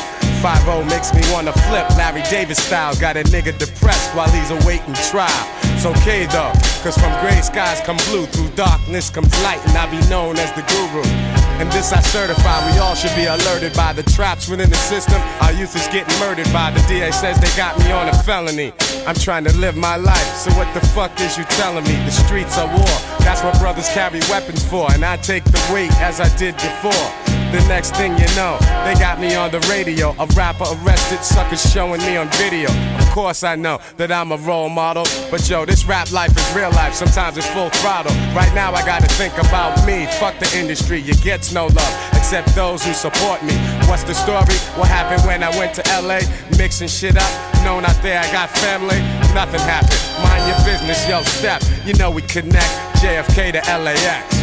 5 0.41 0.87
makes 0.87 1.13
me 1.13 1.21
wanna 1.33 1.51
flip 1.67 1.89
Larry 1.97 2.23
Davis 2.29 2.61
style. 2.63 2.95
Got 2.95 3.17
a 3.17 3.23
nigga 3.23 3.57
depressed 3.57 4.15
while 4.15 4.29
he's 4.29 4.51
awaiting 4.51 4.93
trial. 5.11 5.45
It's 5.75 5.85
okay 5.85 6.25
though, 6.27 6.53
cause 6.83 6.97
from 6.97 7.11
gray 7.21 7.41
skies 7.41 7.81
come 7.81 7.97
blue. 8.09 8.25
Through 8.27 8.49
darkness 8.55 9.09
comes 9.09 9.33
light, 9.43 9.61
and 9.67 9.77
I 9.77 9.89
be 9.89 9.99
known 10.09 10.37
as 10.37 10.51
the 10.53 10.63
guru. 10.71 11.38
And 11.59 11.69
this 11.73 11.91
I 11.91 11.99
certify, 11.99 12.71
we 12.71 12.79
all 12.79 12.95
should 12.95 13.13
be 13.15 13.25
alerted 13.25 13.73
by 13.73 13.91
the 13.91 14.03
traps 14.03 14.47
within 14.47 14.69
the 14.69 14.77
system. 14.77 15.21
Our 15.41 15.51
youth 15.51 15.75
is 15.75 15.87
getting 15.87 16.17
murdered 16.19 16.51
by 16.53 16.71
the 16.71 16.79
DA 16.87 17.11
says 17.11 17.37
they 17.37 17.53
got 17.57 17.77
me 17.79 17.91
on 17.91 18.07
a 18.07 18.13
felony. 18.23 18.71
I'm 19.05 19.15
trying 19.15 19.43
to 19.43 19.55
live 19.57 19.75
my 19.75 19.97
life, 19.97 20.35
so 20.35 20.51
what 20.53 20.73
the 20.73 20.79
fuck 20.79 21.19
is 21.19 21.37
you 21.37 21.43
telling 21.59 21.83
me? 21.83 21.95
The 22.05 22.11
streets 22.11 22.57
are 22.57 22.67
war, 22.67 22.95
that's 23.19 23.43
what 23.43 23.59
brothers 23.59 23.89
carry 23.89 24.21
weapons 24.29 24.63
for, 24.65 24.89
and 24.91 25.03
I 25.03 25.17
take 25.17 25.43
the 25.43 25.61
weight 25.73 25.91
as 25.99 26.21
I 26.21 26.33
did 26.37 26.55
before. 26.55 27.38
The 27.51 27.65
next 27.67 27.95
thing 27.95 28.11
you 28.11 28.27
know, 28.35 28.57
they 28.85 28.93
got 28.99 29.19
me 29.19 29.33
on 29.33 29.49
the 29.49 29.59
radio. 29.61 30.15
A 30.19 30.27
rapper 30.37 30.65
arrested, 30.65 31.23
suckers 31.23 31.61
showing 31.71 31.99
me 32.01 32.15
on 32.15 32.27
video. 32.37 32.69
Of 32.99 33.09
course, 33.09 33.43
I 33.43 33.55
know 33.55 33.79
that 33.97 34.11
I'm 34.11 34.31
a 34.31 34.37
role 34.37 34.69
model. 34.69 35.03
But 35.31 35.49
yo, 35.49 35.65
this 35.65 35.83
rap 35.85 36.11
life 36.11 36.29
is 36.37 36.55
real 36.55 36.69
life, 36.71 36.93
sometimes 36.93 37.37
it's 37.37 37.49
full 37.49 37.69
throttle. 37.81 38.13
Right 38.35 38.53
now, 38.53 38.71
I 38.71 38.85
gotta 38.85 39.07
think 39.15 39.33
about 39.39 39.83
me. 39.83 40.05
Fuck 40.19 40.37
the 40.37 40.49
industry, 40.55 40.99
you 40.99 41.15
get 41.15 41.51
no 41.51 41.65
love, 41.65 41.93
except 42.13 42.53
those 42.53 42.85
who 42.85 42.93
support 42.93 43.41
me. 43.41 43.55
What's 43.89 44.03
the 44.03 44.13
story? 44.13 44.53
What 44.77 44.87
happened 44.87 45.25
when 45.25 45.41
I 45.41 45.49
went 45.57 45.73
to 45.75 45.83
LA? 45.89 46.19
Mixing 46.55 46.87
shit 46.87 47.17
up, 47.17 47.63
known 47.63 47.83
out 47.83 47.99
there 48.03 48.19
I 48.19 48.31
got 48.31 48.51
family. 48.51 49.01
Nothing 49.33 49.61
happened. 49.61 49.97
Mind 50.21 50.45
your 50.45 50.61
business, 50.65 51.01
yo, 51.09 51.23
step. 51.23 51.63
You 51.83 51.95
know 51.95 52.11
we 52.11 52.21
connect 52.21 52.69
JFK 53.01 53.53
to 53.53 53.61
LAX. 53.81 54.38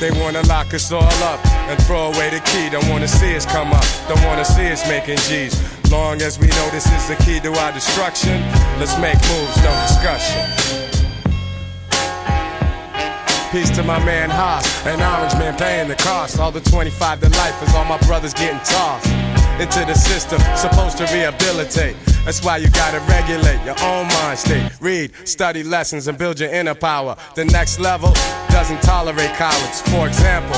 They 0.00 0.12
wanna 0.12 0.42
lock 0.42 0.74
us 0.74 0.92
all 0.92 1.02
up 1.02 1.44
and 1.68 1.82
throw 1.82 2.12
away 2.12 2.30
the 2.30 2.38
key. 2.40 2.70
Don't 2.70 2.88
wanna 2.88 3.08
see 3.08 3.34
us 3.34 3.44
come 3.44 3.72
up, 3.72 3.84
don't 4.06 4.24
wanna 4.24 4.44
see 4.44 4.70
us 4.70 4.86
making 4.88 5.18
G's. 5.26 5.58
Long 5.90 6.22
as 6.22 6.38
we 6.38 6.46
know 6.46 6.70
this 6.70 6.86
is 6.86 7.08
the 7.08 7.16
key 7.24 7.40
to 7.40 7.52
our 7.58 7.72
destruction, 7.72 8.40
let's 8.78 8.96
make 8.98 9.18
moves, 9.26 9.56
no 9.64 9.72
discussion. 9.88 10.42
Peace 13.50 13.70
to 13.70 13.82
my 13.82 13.98
man 14.04 14.30
Haas, 14.30 14.64
an 14.86 15.02
orange 15.02 15.34
man 15.34 15.56
paying 15.56 15.88
the 15.88 15.96
cost. 15.96 16.38
All 16.38 16.52
the 16.52 16.60
25 16.60 17.20
to 17.20 17.28
life 17.30 17.60
is 17.62 17.74
all 17.74 17.84
my 17.84 17.98
brothers 18.06 18.34
getting 18.34 18.60
tossed 18.60 19.27
into 19.60 19.84
the 19.84 19.94
system, 19.94 20.40
supposed 20.56 20.98
to 20.98 21.04
rehabilitate. 21.12 21.96
That's 22.24 22.44
why 22.44 22.58
you 22.58 22.68
gotta 22.70 23.00
regulate 23.10 23.64
your 23.64 23.78
own 23.82 24.06
mind 24.08 24.38
state. 24.38 24.70
Read, 24.80 25.12
study 25.24 25.62
lessons, 25.62 26.08
and 26.08 26.16
build 26.16 26.38
your 26.38 26.50
inner 26.50 26.74
power. 26.74 27.16
The 27.34 27.44
next 27.44 27.80
level 27.80 28.12
doesn't 28.50 28.82
tolerate 28.82 29.32
cowards. 29.34 29.82
For 29.90 30.06
example, 30.06 30.56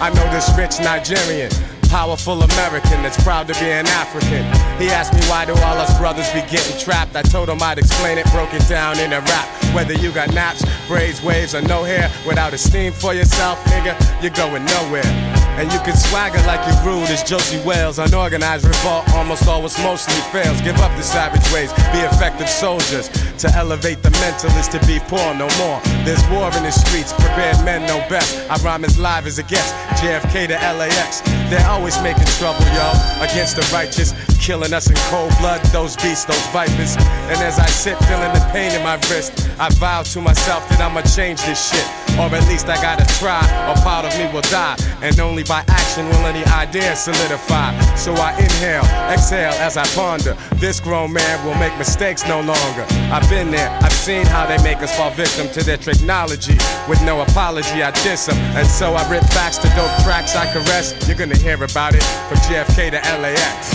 I 0.00 0.10
know 0.14 0.28
this 0.32 0.50
rich 0.56 0.80
Nigerian, 0.80 1.50
powerful 1.88 2.42
American 2.42 3.02
that's 3.02 3.22
proud 3.22 3.46
to 3.48 3.54
be 3.54 3.70
an 3.70 3.86
African. 3.86 4.44
He 4.80 4.88
asked 4.88 5.14
me 5.14 5.20
why 5.30 5.44
do 5.44 5.52
all 5.52 5.78
us 5.78 5.96
brothers 5.98 6.28
be 6.32 6.40
getting 6.50 6.78
trapped. 6.78 7.14
I 7.14 7.22
told 7.22 7.48
him 7.48 7.62
I'd 7.62 7.78
explain 7.78 8.18
it, 8.18 8.26
broke 8.32 8.52
it 8.52 8.66
down 8.68 8.98
in 8.98 9.12
a 9.12 9.20
rap. 9.20 9.48
Whether 9.74 9.94
you 9.94 10.10
got 10.12 10.32
naps, 10.34 10.64
braids, 10.88 11.22
waves, 11.22 11.54
or 11.54 11.62
no 11.62 11.84
hair, 11.84 12.10
without 12.26 12.52
esteem 12.52 12.92
for 12.92 13.14
yourself, 13.14 13.62
nigga, 13.64 13.94
you're 14.22 14.32
going 14.32 14.64
nowhere. 14.64 15.41
And 15.60 15.70
you 15.72 15.78
can 15.80 15.94
swagger 15.94 16.40
like 16.46 16.64
you're 16.66 16.80
rude 16.82 17.10
as 17.10 17.22
Josey 17.22 17.60
Wales. 17.64 17.98
Unorganized 17.98 18.64
revolt 18.64 19.08
almost 19.14 19.46
always 19.46 19.78
mostly 19.80 20.16
fails. 20.32 20.60
Give 20.62 20.76
up 20.78 20.96
the 20.96 21.02
savage 21.02 21.44
ways, 21.52 21.72
be 21.92 22.00
effective 22.00 22.48
soldiers. 22.48 23.08
To 23.38 23.48
elevate 23.54 24.02
the 24.02 24.10
mental 24.22 24.50
is 24.56 24.68
to 24.68 24.80
be 24.86 24.98
poor 25.08 25.34
no 25.34 25.48
more. 25.60 25.80
There's 26.04 26.24
war 26.30 26.48
in 26.56 26.62
the 26.64 26.70
streets, 26.70 27.12
prepared 27.12 27.62
men 27.64 27.86
know 27.86 27.98
best. 28.08 28.38
I 28.50 28.56
rhyme 28.64 28.84
as 28.84 28.98
live 28.98 29.26
as 29.26 29.38
it 29.38 29.48
gets. 29.48 29.72
JFK 30.00 30.48
to 30.48 30.54
LAX. 30.54 31.20
They're 31.50 31.68
always 31.68 32.00
making 32.02 32.26
trouble, 32.40 32.64
y'all, 32.72 32.96
Against 33.22 33.56
the 33.56 33.68
righteous, 33.72 34.14
killing 34.40 34.72
us 34.72 34.88
in 34.88 34.96
cold 35.12 35.32
blood. 35.38 35.60
Those 35.66 35.96
beasts, 35.96 36.24
those 36.24 36.46
vipers. 36.46 36.96
And 37.28 37.38
as 37.44 37.58
I 37.58 37.66
sit 37.66 37.98
feeling 38.08 38.32
the 38.32 38.48
pain 38.52 38.72
in 38.72 38.82
my 38.82 38.96
wrist, 39.10 39.50
I 39.60 39.68
vow 39.74 40.02
to 40.02 40.20
myself 40.20 40.66
that 40.70 40.80
I'ma 40.80 41.02
change 41.02 41.42
this 41.42 41.70
shit. 41.70 42.01
Or 42.18 42.28
at 42.34 42.46
least 42.48 42.68
I 42.68 42.76
gotta 42.80 43.06
try, 43.18 43.40
or 43.68 43.74
part 43.82 44.04
of 44.04 44.16
me 44.18 44.30
will 44.32 44.46
die. 44.50 44.76
And 45.00 45.18
only 45.18 45.44
by 45.44 45.64
action 45.68 46.06
will 46.06 46.26
any 46.26 46.44
idea 46.52 46.94
solidify. 46.94 47.72
So 47.96 48.14
I 48.14 48.32
inhale, 48.38 48.84
exhale 49.10 49.52
as 49.54 49.76
I 49.76 49.86
ponder. 49.94 50.36
This 50.56 50.80
grown 50.80 51.12
man 51.12 51.44
will 51.44 51.56
make 51.56 51.76
mistakes 51.78 52.26
no 52.26 52.40
longer. 52.40 52.84
I've 53.10 53.28
been 53.28 53.50
there, 53.50 53.70
I've 53.82 53.92
seen 53.92 54.26
how 54.26 54.46
they 54.46 54.62
make 54.62 54.82
us 54.82 54.96
fall 54.96 55.10
victim 55.10 55.48
to 55.50 55.64
their 55.64 55.78
technology. 55.78 56.56
With 56.88 57.02
no 57.02 57.22
apology, 57.22 57.82
I 57.82 57.90
diss 58.02 58.26
them. 58.26 58.36
And 58.56 58.66
so 58.66 58.94
I 58.94 59.08
rip 59.10 59.24
facts 59.24 59.58
to 59.58 59.68
dope 59.74 59.96
tracks 60.04 60.36
I 60.36 60.46
caress. 60.52 60.94
You're 61.08 61.18
gonna 61.18 61.36
hear 61.36 61.62
about 61.62 61.94
it 61.94 62.04
from 62.28 62.38
JFK 62.38 62.90
to 62.90 63.00
LAX. 63.20 63.74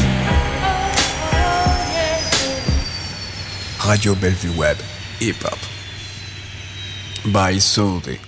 Radio 3.88 4.16
Bellevue 4.16 4.58
Web, 4.58 4.78
hip 5.20 5.38
hop. 5.38 5.58
By 7.32 7.58
Saudi. 7.58 8.20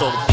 そ。 0.00 0.29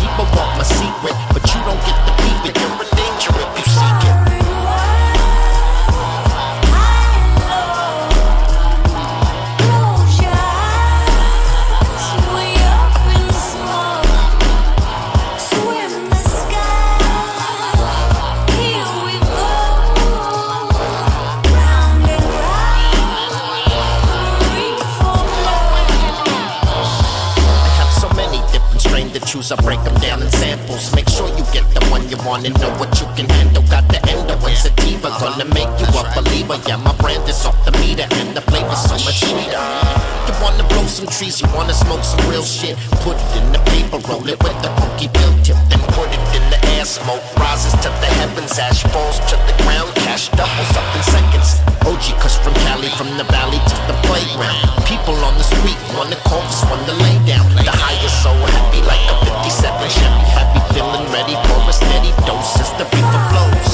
Wanna 41.56 41.74
smoke 41.74 42.04
some 42.04 42.22
real 42.30 42.44
shit. 42.44 42.78
Put 43.04 43.18
it 43.18 43.32
in 43.38 43.52
the 43.52 43.60
paper, 43.72 44.00
roll 44.08 44.28
it 44.28 44.38
with 44.44 44.58
the 44.62 44.70
pokey 44.80 45.10
pill 45.14 45.34
tip, 45.44 45.58
then 45.70 45.82
put 45.96 46.10
it 46.10 46.24
in 46.36 46.44
the 46.50 46.60
air. 46.76 46.86
Smoke 46.86 47.24
rises 47.38 47.74
to 47.84 47.90
the 48.04 48.10
heavens, 48.20 48.58
ash 48.60 48.84
falls 48.94 49.20
to 49.32 49.36
the 49.48 49.56
ground, 49.64 49.90
cash 50.04 50.30
doubles 50.30 50.74
up 50.78 50.88
in 50.96 51.04
seconds. 51.04 51.60
OG 51.88 52.20
Kush 52.22 52.38
from 52.44 52.54
Cali, 52.68 52.90
from 53.00 53.10
the 53.18 53.26
valley 53.32 53.60
to 53.60 53.76
the 53.90 53.96
playground. 54.08 54.60
People 54.86 55.16
on 55.24 55.34
the 55.38 55.44
street 55.44 55.80
wanna 55.96 56.20
call, 56.28 56.42
just 56.52 56.64
wanna 56.70 56.94
lay 57.04 57.18
down. 57.26 57.48
The 57.56 57.72
high 57.72 57.98
is 58.06 58.14
so 58.24 58.32
happy, 58.32 58.82
like 58.84 59.04
a 59.08 59.16
57 59.26 59.90
Chevy. 59.90 60.24
Happy, 60.36 60.62
feeling 60.74 61.06
ready 61.12 61.36
for 61.48 61.60
a 61.68 61.74
steady 61.74 62.12
dose 62.28 62.60
as 62.60 62.72
the 62.78 62.86
reaper 62.94 63.22
flows. 63.32 63.72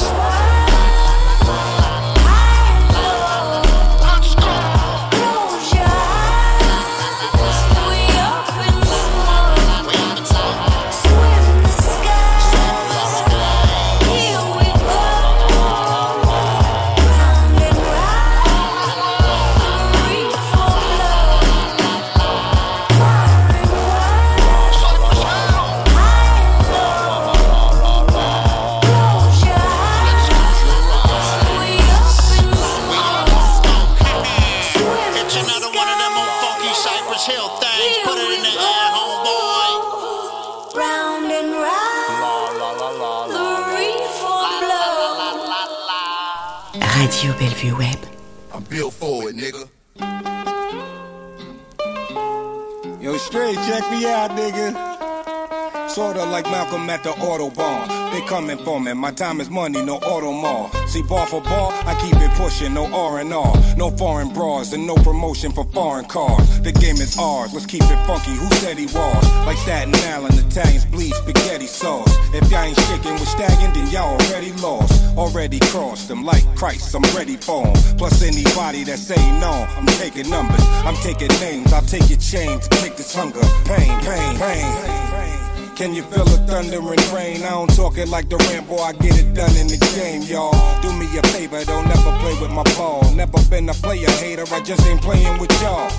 I'm 48.52 48.62
built 48.64 48.92
for 48.92 49.30
it, 49.30 49.36
nigga. 49.36 49.68
Yo, 53.00 53.16
straight, 53.16 53.56
check 53.56 53.90
me 53.90 54.06
out, 54.06 54.30
nigga. 54.32 55.88
Sorta 55.88 56.24
like 56.24 56.44
Malcolm 56.46 56.90
at 56.90 57.02
the 57.02 57.10
Audubon. 57.10 58.03
They 58.14 58.20
coming 58.28 58.58
for 58.58 58.80
me. 58.80 58.92
My 58.92 59.10
time 59.10 59.40
is 59.40 59.50
money, 59.50 59.82
no 59.84 59.96
auto 59.96 60.30
mall. 60.30 60.70
See, 60.86 61.02
bar 61.02 61.26
for 61.26 61.40
bar, 61.40 61.72
I 61.84 62.00
keep 62.00 62.14
it 62.14 62.30
pushing, 62.38 62.72
no 62.72 62.86
R 62.94 63.18
and 63.18 63.34
R, 63.34 63.52
no 63.76 63.90
foreign 63.90 64.32
bras, 64.32 64.72
and 64.72 64.86
no 64.86 64.94
promotion 64.94 65.50
for 65.50 65.64
foreign 65.72 66.04
cars. 66.04 66.60
The 66.60 66.70
game 66.70 66.94
is 66.98 67.18
ours. 67.18 67.52
Let's 67.52 67.66
keep 67.66 67.82
it 67.82 68.06
funky. 68.06 68.30
Who 68.30 68.46
said 68.62 68.78
he 68.78 68.86
was? 68.86 69.24
Like 69.46 69.56
Staten 69.56 69.92
Island, 70.14 70.38
Italians 70.38 70.84
bleed 70.84 71.12
spaghetti 71.12 71.66
sauce. 71.66 72.06
If 72.32 72.48
y'all 72.52 72.62
ain't 72.62 72.78
shaking 72.82 73.14
with 73.14 73.26
Stallion, 73.26 73.72
then 73.74 73.90
y'all 73.90 74.14
already 74.14 74.52
lost. 74.62 74.94
Already 75.18 75.58
crossed 75.58 76.06
them 76.06 76.24
like 76.24 76.44
Christ. 76.54 76.94
I'm 76.94 77.02
ready 77.16 77.36
for 77.36 77.66
'em. 77.66 77.74
Plus 77.98 78.22
anybody 78.22 78.84
that 78.84 79.00
say 79.00 79.18
no, 79.40 79.66
I'm 79.76 79.86
taking 79.98 80.30
numbers. 80.30 80.64
I'm 80.86 80.94
taking 81.02 81.34
names. 81.40 81.72
I'll 81.72 81.82
take 81.82 82.08
your 82.08 82.20
chain 82.20 82.60
to 82.60 82.68
take 82.80 82.96
this 82.96 83.12
hunger, 83.12 83.42
pain, 83.64 83.90
pain, 84.06 84.38
pain. 84.38 85.13
Can 85.76 85.92
you 85.92 86.02
feel 86.04 86.24
the 86.24 86.38
thunder 86.46 86.78
and 86.78 87.12
rain? 87.12 87.42
I 87.42 87.50
don't 87.50 87.74
talk 87.74 87.98
it 87.98 88.06
like 88.08 88.28
the 88.28 88.36
Rambo, 88.36 88.76
I 88.78 88.92
get 88.92 89.18
it 89.18 89.34
done 89.34 89.56
in 89.56 89.66
the 89.66 89.76
game, 89.98 90.22
y'all. 90.22 90.54
Do 90.82 90.92
me 90.92 91.06
a 91.18 91.22
favor, 91.34 91.64
don't 91.64 91.88
never 91.88 92.12
play 92.22 92.38
with 92.40 92.52
my 92.52 92.62
ball. 92.78 93.02
Never 93.12 93.42
been 93.50 93.68
a 93.68 93.74
player 93.74 94.08
hater, 94.22 94.44
I 94.54 94.60
just 94.60 94.86
ain't 94.86 95.02
playing 95.02 95.40
with 95.40 95.50
y'all. 95.60 95.90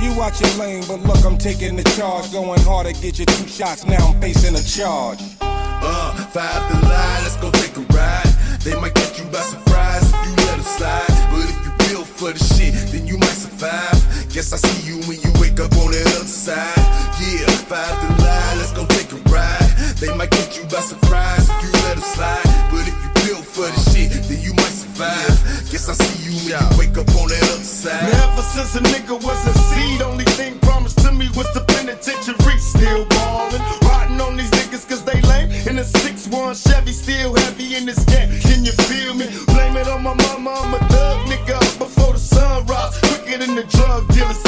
You 0.00 0.14
watch 0.14 0.40
your 0.40 0.54
lane, 0.62 0.84
but 0.86 1.00
look, 1.00 1.24
I'm 1.24 1.38
taking 1.38 1.74
the 1.74 1.82
charge. 1.98 2.30
Going 2.30 2.60
hard 2.60 2.86
to 2.86 2.92
get 2.92 3.18
you 3.18 3.26
two 3.26 3.48
shots, 3.48 3.84
now 3.84 3.98
I'm 4.06 4.20
facing 4.20 4.54
a 4.54 4.62
charge. 4.62 5.18
Uh, 5.40 6.14
five 6.30 6.62
the 6.70 6.86
line, 6.86 7.22
let's 7.26 7.36
go 7.36 7.50
take 7.50 7.76
a 7.76 7.84
ride. 7.92 8.30
They 8.62 8.78
might 8.80 8.94
catch 8.94 9.18
you 9.18 9.24
by 9.26 9.40
surprise 9.40 10.06
if 10.06 10.22
you 10.22 10.36
let 10.46 10.54
them 10.54 10.62
slide. 10.62 11.14
But 11.34 11.50
if 11.50 11.58
you 11.66 11.72
build 11.88 12.06
for 12.06 12.32
the 12.32 12.38
shit, 12.38 12.74
then 12.92 13.08
you 13.08 13.18
might 13.18 13.34
survive. 13.34 13.95
Guess 14.36 14.52
I 14.52 14.68
see 14.68 14.92
you 14.92 15.00
when 15.08 15.16
you 15.24 15.32
wake 15.40 15.58
up 15.60 15.72
on 15.80 15.88
the 15.88 16.02
other 16.12 16.28
side. 16.28 16.76
Yeah, 17.16 17.48
five 17.72 17.88
to 17.88 18.08
line, 18.20 18.58
let's 18.60 18.70
go 18.70 18.84
take 18.84 19.08
a 19.08 19.16
ride. 19.32 19.64
They 19.96 20.12
might 20.14 20.28
catch 20.28 20.58
you 20.58 20.64
by 20.64 20.84
surprise 20.84 21.48
if 21.48 21.56
you 21.64 21.72
let 21.72 21.96
them 21.96 22.04
slide. 22.04 22.44
But 22.68 22.84
if 22.84 22.92
you 23.00 23.10
build 23.24 23.46
for 23.48 23.64
the 23.64 23.80
shit, 23.88 24.12
then 24.12 24.38
you 24.44 24.52
might 24.52 24.76
survive. 24.76 25.40
Guess 25.72 25.88
I 25.88 25.94
see 25.96 26.28
you 26.28 26.36
when 26.44 26.52
you 26.52 26.76
wake 26.76 26.98
up 27.00 27.08
on 27.16 27.32
the 27.32 27.38
other 27.48 27.64
side. 27.64 28.12
Now, 28.12 28.36
ever 28.36 28.42
since 28.44 28.76
a 28.76 28.84
nigga 28.84 29.16
was 29.24 29.40
a 29.48 29.54
seed, 29.72 30.02
only 30.02 30.28
thing 30.36 30.58
promised 30.58 30.98
to 30.98 31.12
me 31.12 31.30
was 31.32 31.48
the 31.54 31.64
penitentiary. 31.72 32.60
Still 32.60 33.06
ballin', 33.06 33.64
riding 33.88 34.20
on 34.20 34.36
these 34.36 34.50
niggas 34.50 34.86
cause. 34.86 35.05
In 35.68 35.78
a 35.78 35.82
6-1 35.82 36.54
Chevy, 36.54 36.92
still 36.92 37.34
heavy 37.34 37.74
in 37.74 37.86
this 37.86 38.04
game. 38.04 38.30
Can 38.40 38.64
you 38.64 38.70
feel 38.86 39.14
me? 39.14 39.26
Blame 39.46 39.76
it 39.76 39.88
on 39.88 40.00
my 40.00 40.14
mama, 40.14 40.50
I'm 40.62 40.74
a 40.74 40.78
thug 40.78 41.26
nigga 41.26 41.58
before 41.80 42.12
the 42.12 42.20
sun 42.20 42.64
rise. 42.66 42.96
Quicker 43.00 43.38
than 43.38 43.56
the 43.56 43.64
drug 43.64 44.06
dealers, 44.14 44.45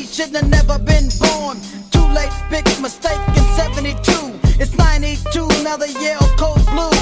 shouldn't 0.00 0.36
have 0.36 0.48
never 0.48 0.78
been 0.78 1.08
born. 1.20 1.60
Too 1.90 2.06
late, 2.16 2.32
big 2.50 2.64
mistake 2.80 3.20
in 3.36 3.44
72. 3.60 3.92
It's 4.58 4.74
92, 4.76 5.46
now 5.62 5.76
the 5.76 5.90
Yale 6.00 6.28
cold 6.40 6.64
blue. 6.72 6.96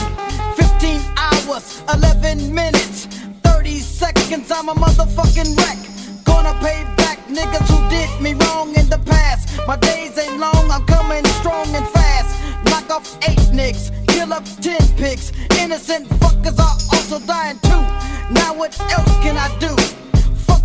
15 0.57 1.01
hours, 1.17 1.83
11 1.95 2.53
minutes, 2.53 3.07
30 3.43 3.79
seconds, 3.79 4.51
I'm 4.51 4.69
a 4.69 4.75
motherfucking 4.75 5.57
wreck. 5.59 5.79
Gonna 6.25 6.55
pay 6.61 6.83
back 6.97 7.19
niggas 7.29 7.67
who 7.71 7.79
did 7.91 8.11
me 8.21 8.35
wrong 8.45 8.75
in 8.75 8.89
the 8.89 8.99
past. 9.07 9.49
My 9.69 9.77
days 9.77 10.19
ain't 10.19 10.39
long, 10.41 10.71
I'm 10.71 10.85
coming 10.87 11.25
strong 11.41 11.67
and 11.75 11.87
fast. 11.89 12.31
Knock 12.65 12.91
off 12.91 13.07
eight 13.29 13.53
nicks, 13.53 13.93
kill 14.09 14.33
up 14.33 14.45
10 14.61 14.79
pigs. 14.97 15.33
Innocent 15.59 16.09
fuckers 16.21 16.59
are 16.59 16.77
also 16.93 17.19
dying 17.27 17.59
too. 17.63 17.85
Now 18.35 18.55
what 18.55 18.79
else 18.91 19.13
can 19.23 19.37
I 19.37 19.49
do? 19.59 20.10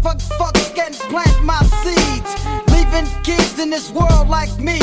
Fuck, 0.06 0.22
fuck, 0.22 0.56
fuck, 0.56 0.78
and 0.78 0.94
plant 1.10 1.44
my 1.44 1.58
seeds. 1.82 2.32
Leaving 2.70 3.10
kids 3.24 3.58
in 3.58 3.72
this 3.72 3.90
world 3.90 4.30
like 4.30 4.56
me. 4.60 4.78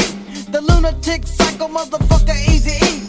The 0.50 0.60
lunatic 0.60 1.28
psycho 1.28 1.68
motherfucker 1.68 2.34
easy 2.50 2.74
E. 2.82 3.06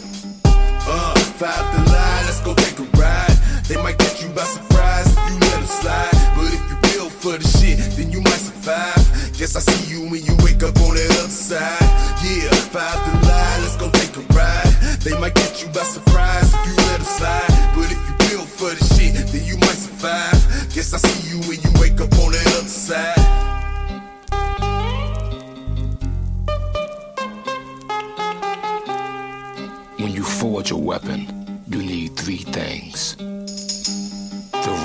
Uh, 0.86 1.12
five 1.34 1.66
to 1.74 1.90
lie, 1.90 2.22
let's 2.22 2.40
go 2.42 2.54
take 2.54 2.78
a 2.78 2.84
ride. 2.96 3.36
They 3.66 3.74
might 3.82 3.98
catch 3.98 4.22
you 4.22 4.28
by 4.28 4.44
surprise 4.44 5.10
if 5.10 5.18
you 5.26 5.38
let 5.40 5.54
them 5.58 5.66
slide. 5.66 6.14
But 6.36 6.54
if 6.54 6.62
you 6.70 6.76
build 6.86 7.12
for 7.12 7.36
the 7.36 7.48
shit, 7.58 7.82
then 7.96 8.12
you 8.12 8.20
might 8.20 8.44
survive. 8.46 9.02
Guess 9.36 9.56
I 9.56 9.60
see 9.66 9.90
you 9.90 10.08
when 10.08 10.22
you 10.22 10.36
wake 10.46 10.62
up 10.62 10.78
on 10.86 10.94
the 10.94 11.02
other 11.18 11.34
side. 11.34 11.82
Yeah, 12.22 12.54
five 12.70 12.94
to 12.94 13.26
lie, 13.26 13.58
let's 13.58 13.76
go 13.76 13.90
take 13.90 14.14
a 14.16 14.22
ride. 14.38 14.70
They 15.02 15.18
might 15.18 15.34
catch 15.34 15.64
you 15.64 15.68
by 15.74 15.82
surprise 15.82 16.54
if 16.54 16.62
you 16.62 16.76
let 16.76 17.02
them 17.02 17.10
slide. 17.18 17.74
But 17.74 17.90
if 17.90 17.98
you 18.06 18.14
build 18.30 18.48
for 18.48 18.70
the 18.70 18.84
shit, 18.94 19.18
then 19.34 19.44
you 19.44 19.58
might 19.58 19.82
survive. 19.82 20.38
Guess 20.70 20.94
I 20.94 20.98
see 20.98 21.34
you 21.34 21.38
when 21.50 21.58
you 21.62 21.63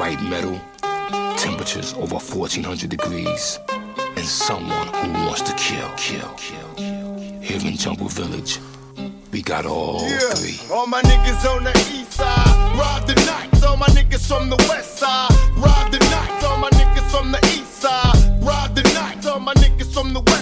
right 0.09 0.29
metal, 0.29 0.59
temperatures 1.37 1.93
over 1.93 2.17
1400 2.17 2.89
degrees, 2.89 3.59
and 4.15 4.25
someone 4.25 4.87
who 4.87 5.11
wants 5.25 5.41
to 5.43 5.53
kill, 5.53 5.89
kill, 5.97 6.29
kill. 6.35 6.75
Here 7.41 7.59
in 7.67 7.75
Jungle 7.77 8.07
Village, 8.07 8.59
we 9.31 9.41
got 9.43 9.65
all 9.65 10.01
Yeah, 10.09 10.33
three. 10.33 10.59
all 10.73 10.87
my 10.87 11.01
niggas 11.03 11.45
on 11.55 11.63
the 11.63 11.71
east 11.93 12.13
side, 12.13 12.77
rob 12.79 13.05
the 13.07 13.15
night. 13.25 13.63
All 13.63 13.77
my 13.77 13.87
niggas 13.87 14.27
from 14.27 14.49
the 14.49 14.57
west 14.69 14.97
side, 14.97 15.29
rob 15.57 15.91
the 15.91 15.99
night. 15.99 16.43
All 16.43 16.57
my 16.57 16.69
niggas 16.71 17.07
from 17.11 17.31
the 17.31 17.39
east 17.53 17.73
side, 17.81 18.17
rob 18.41 18.73
the 18.75 18.83
night. 18.99 19.23
All 19.27 19.39
my 19.39 19.53
niggas 19.55 19.93
from 19.93 20.13
the 20.13 20.21
west 20.21 20.38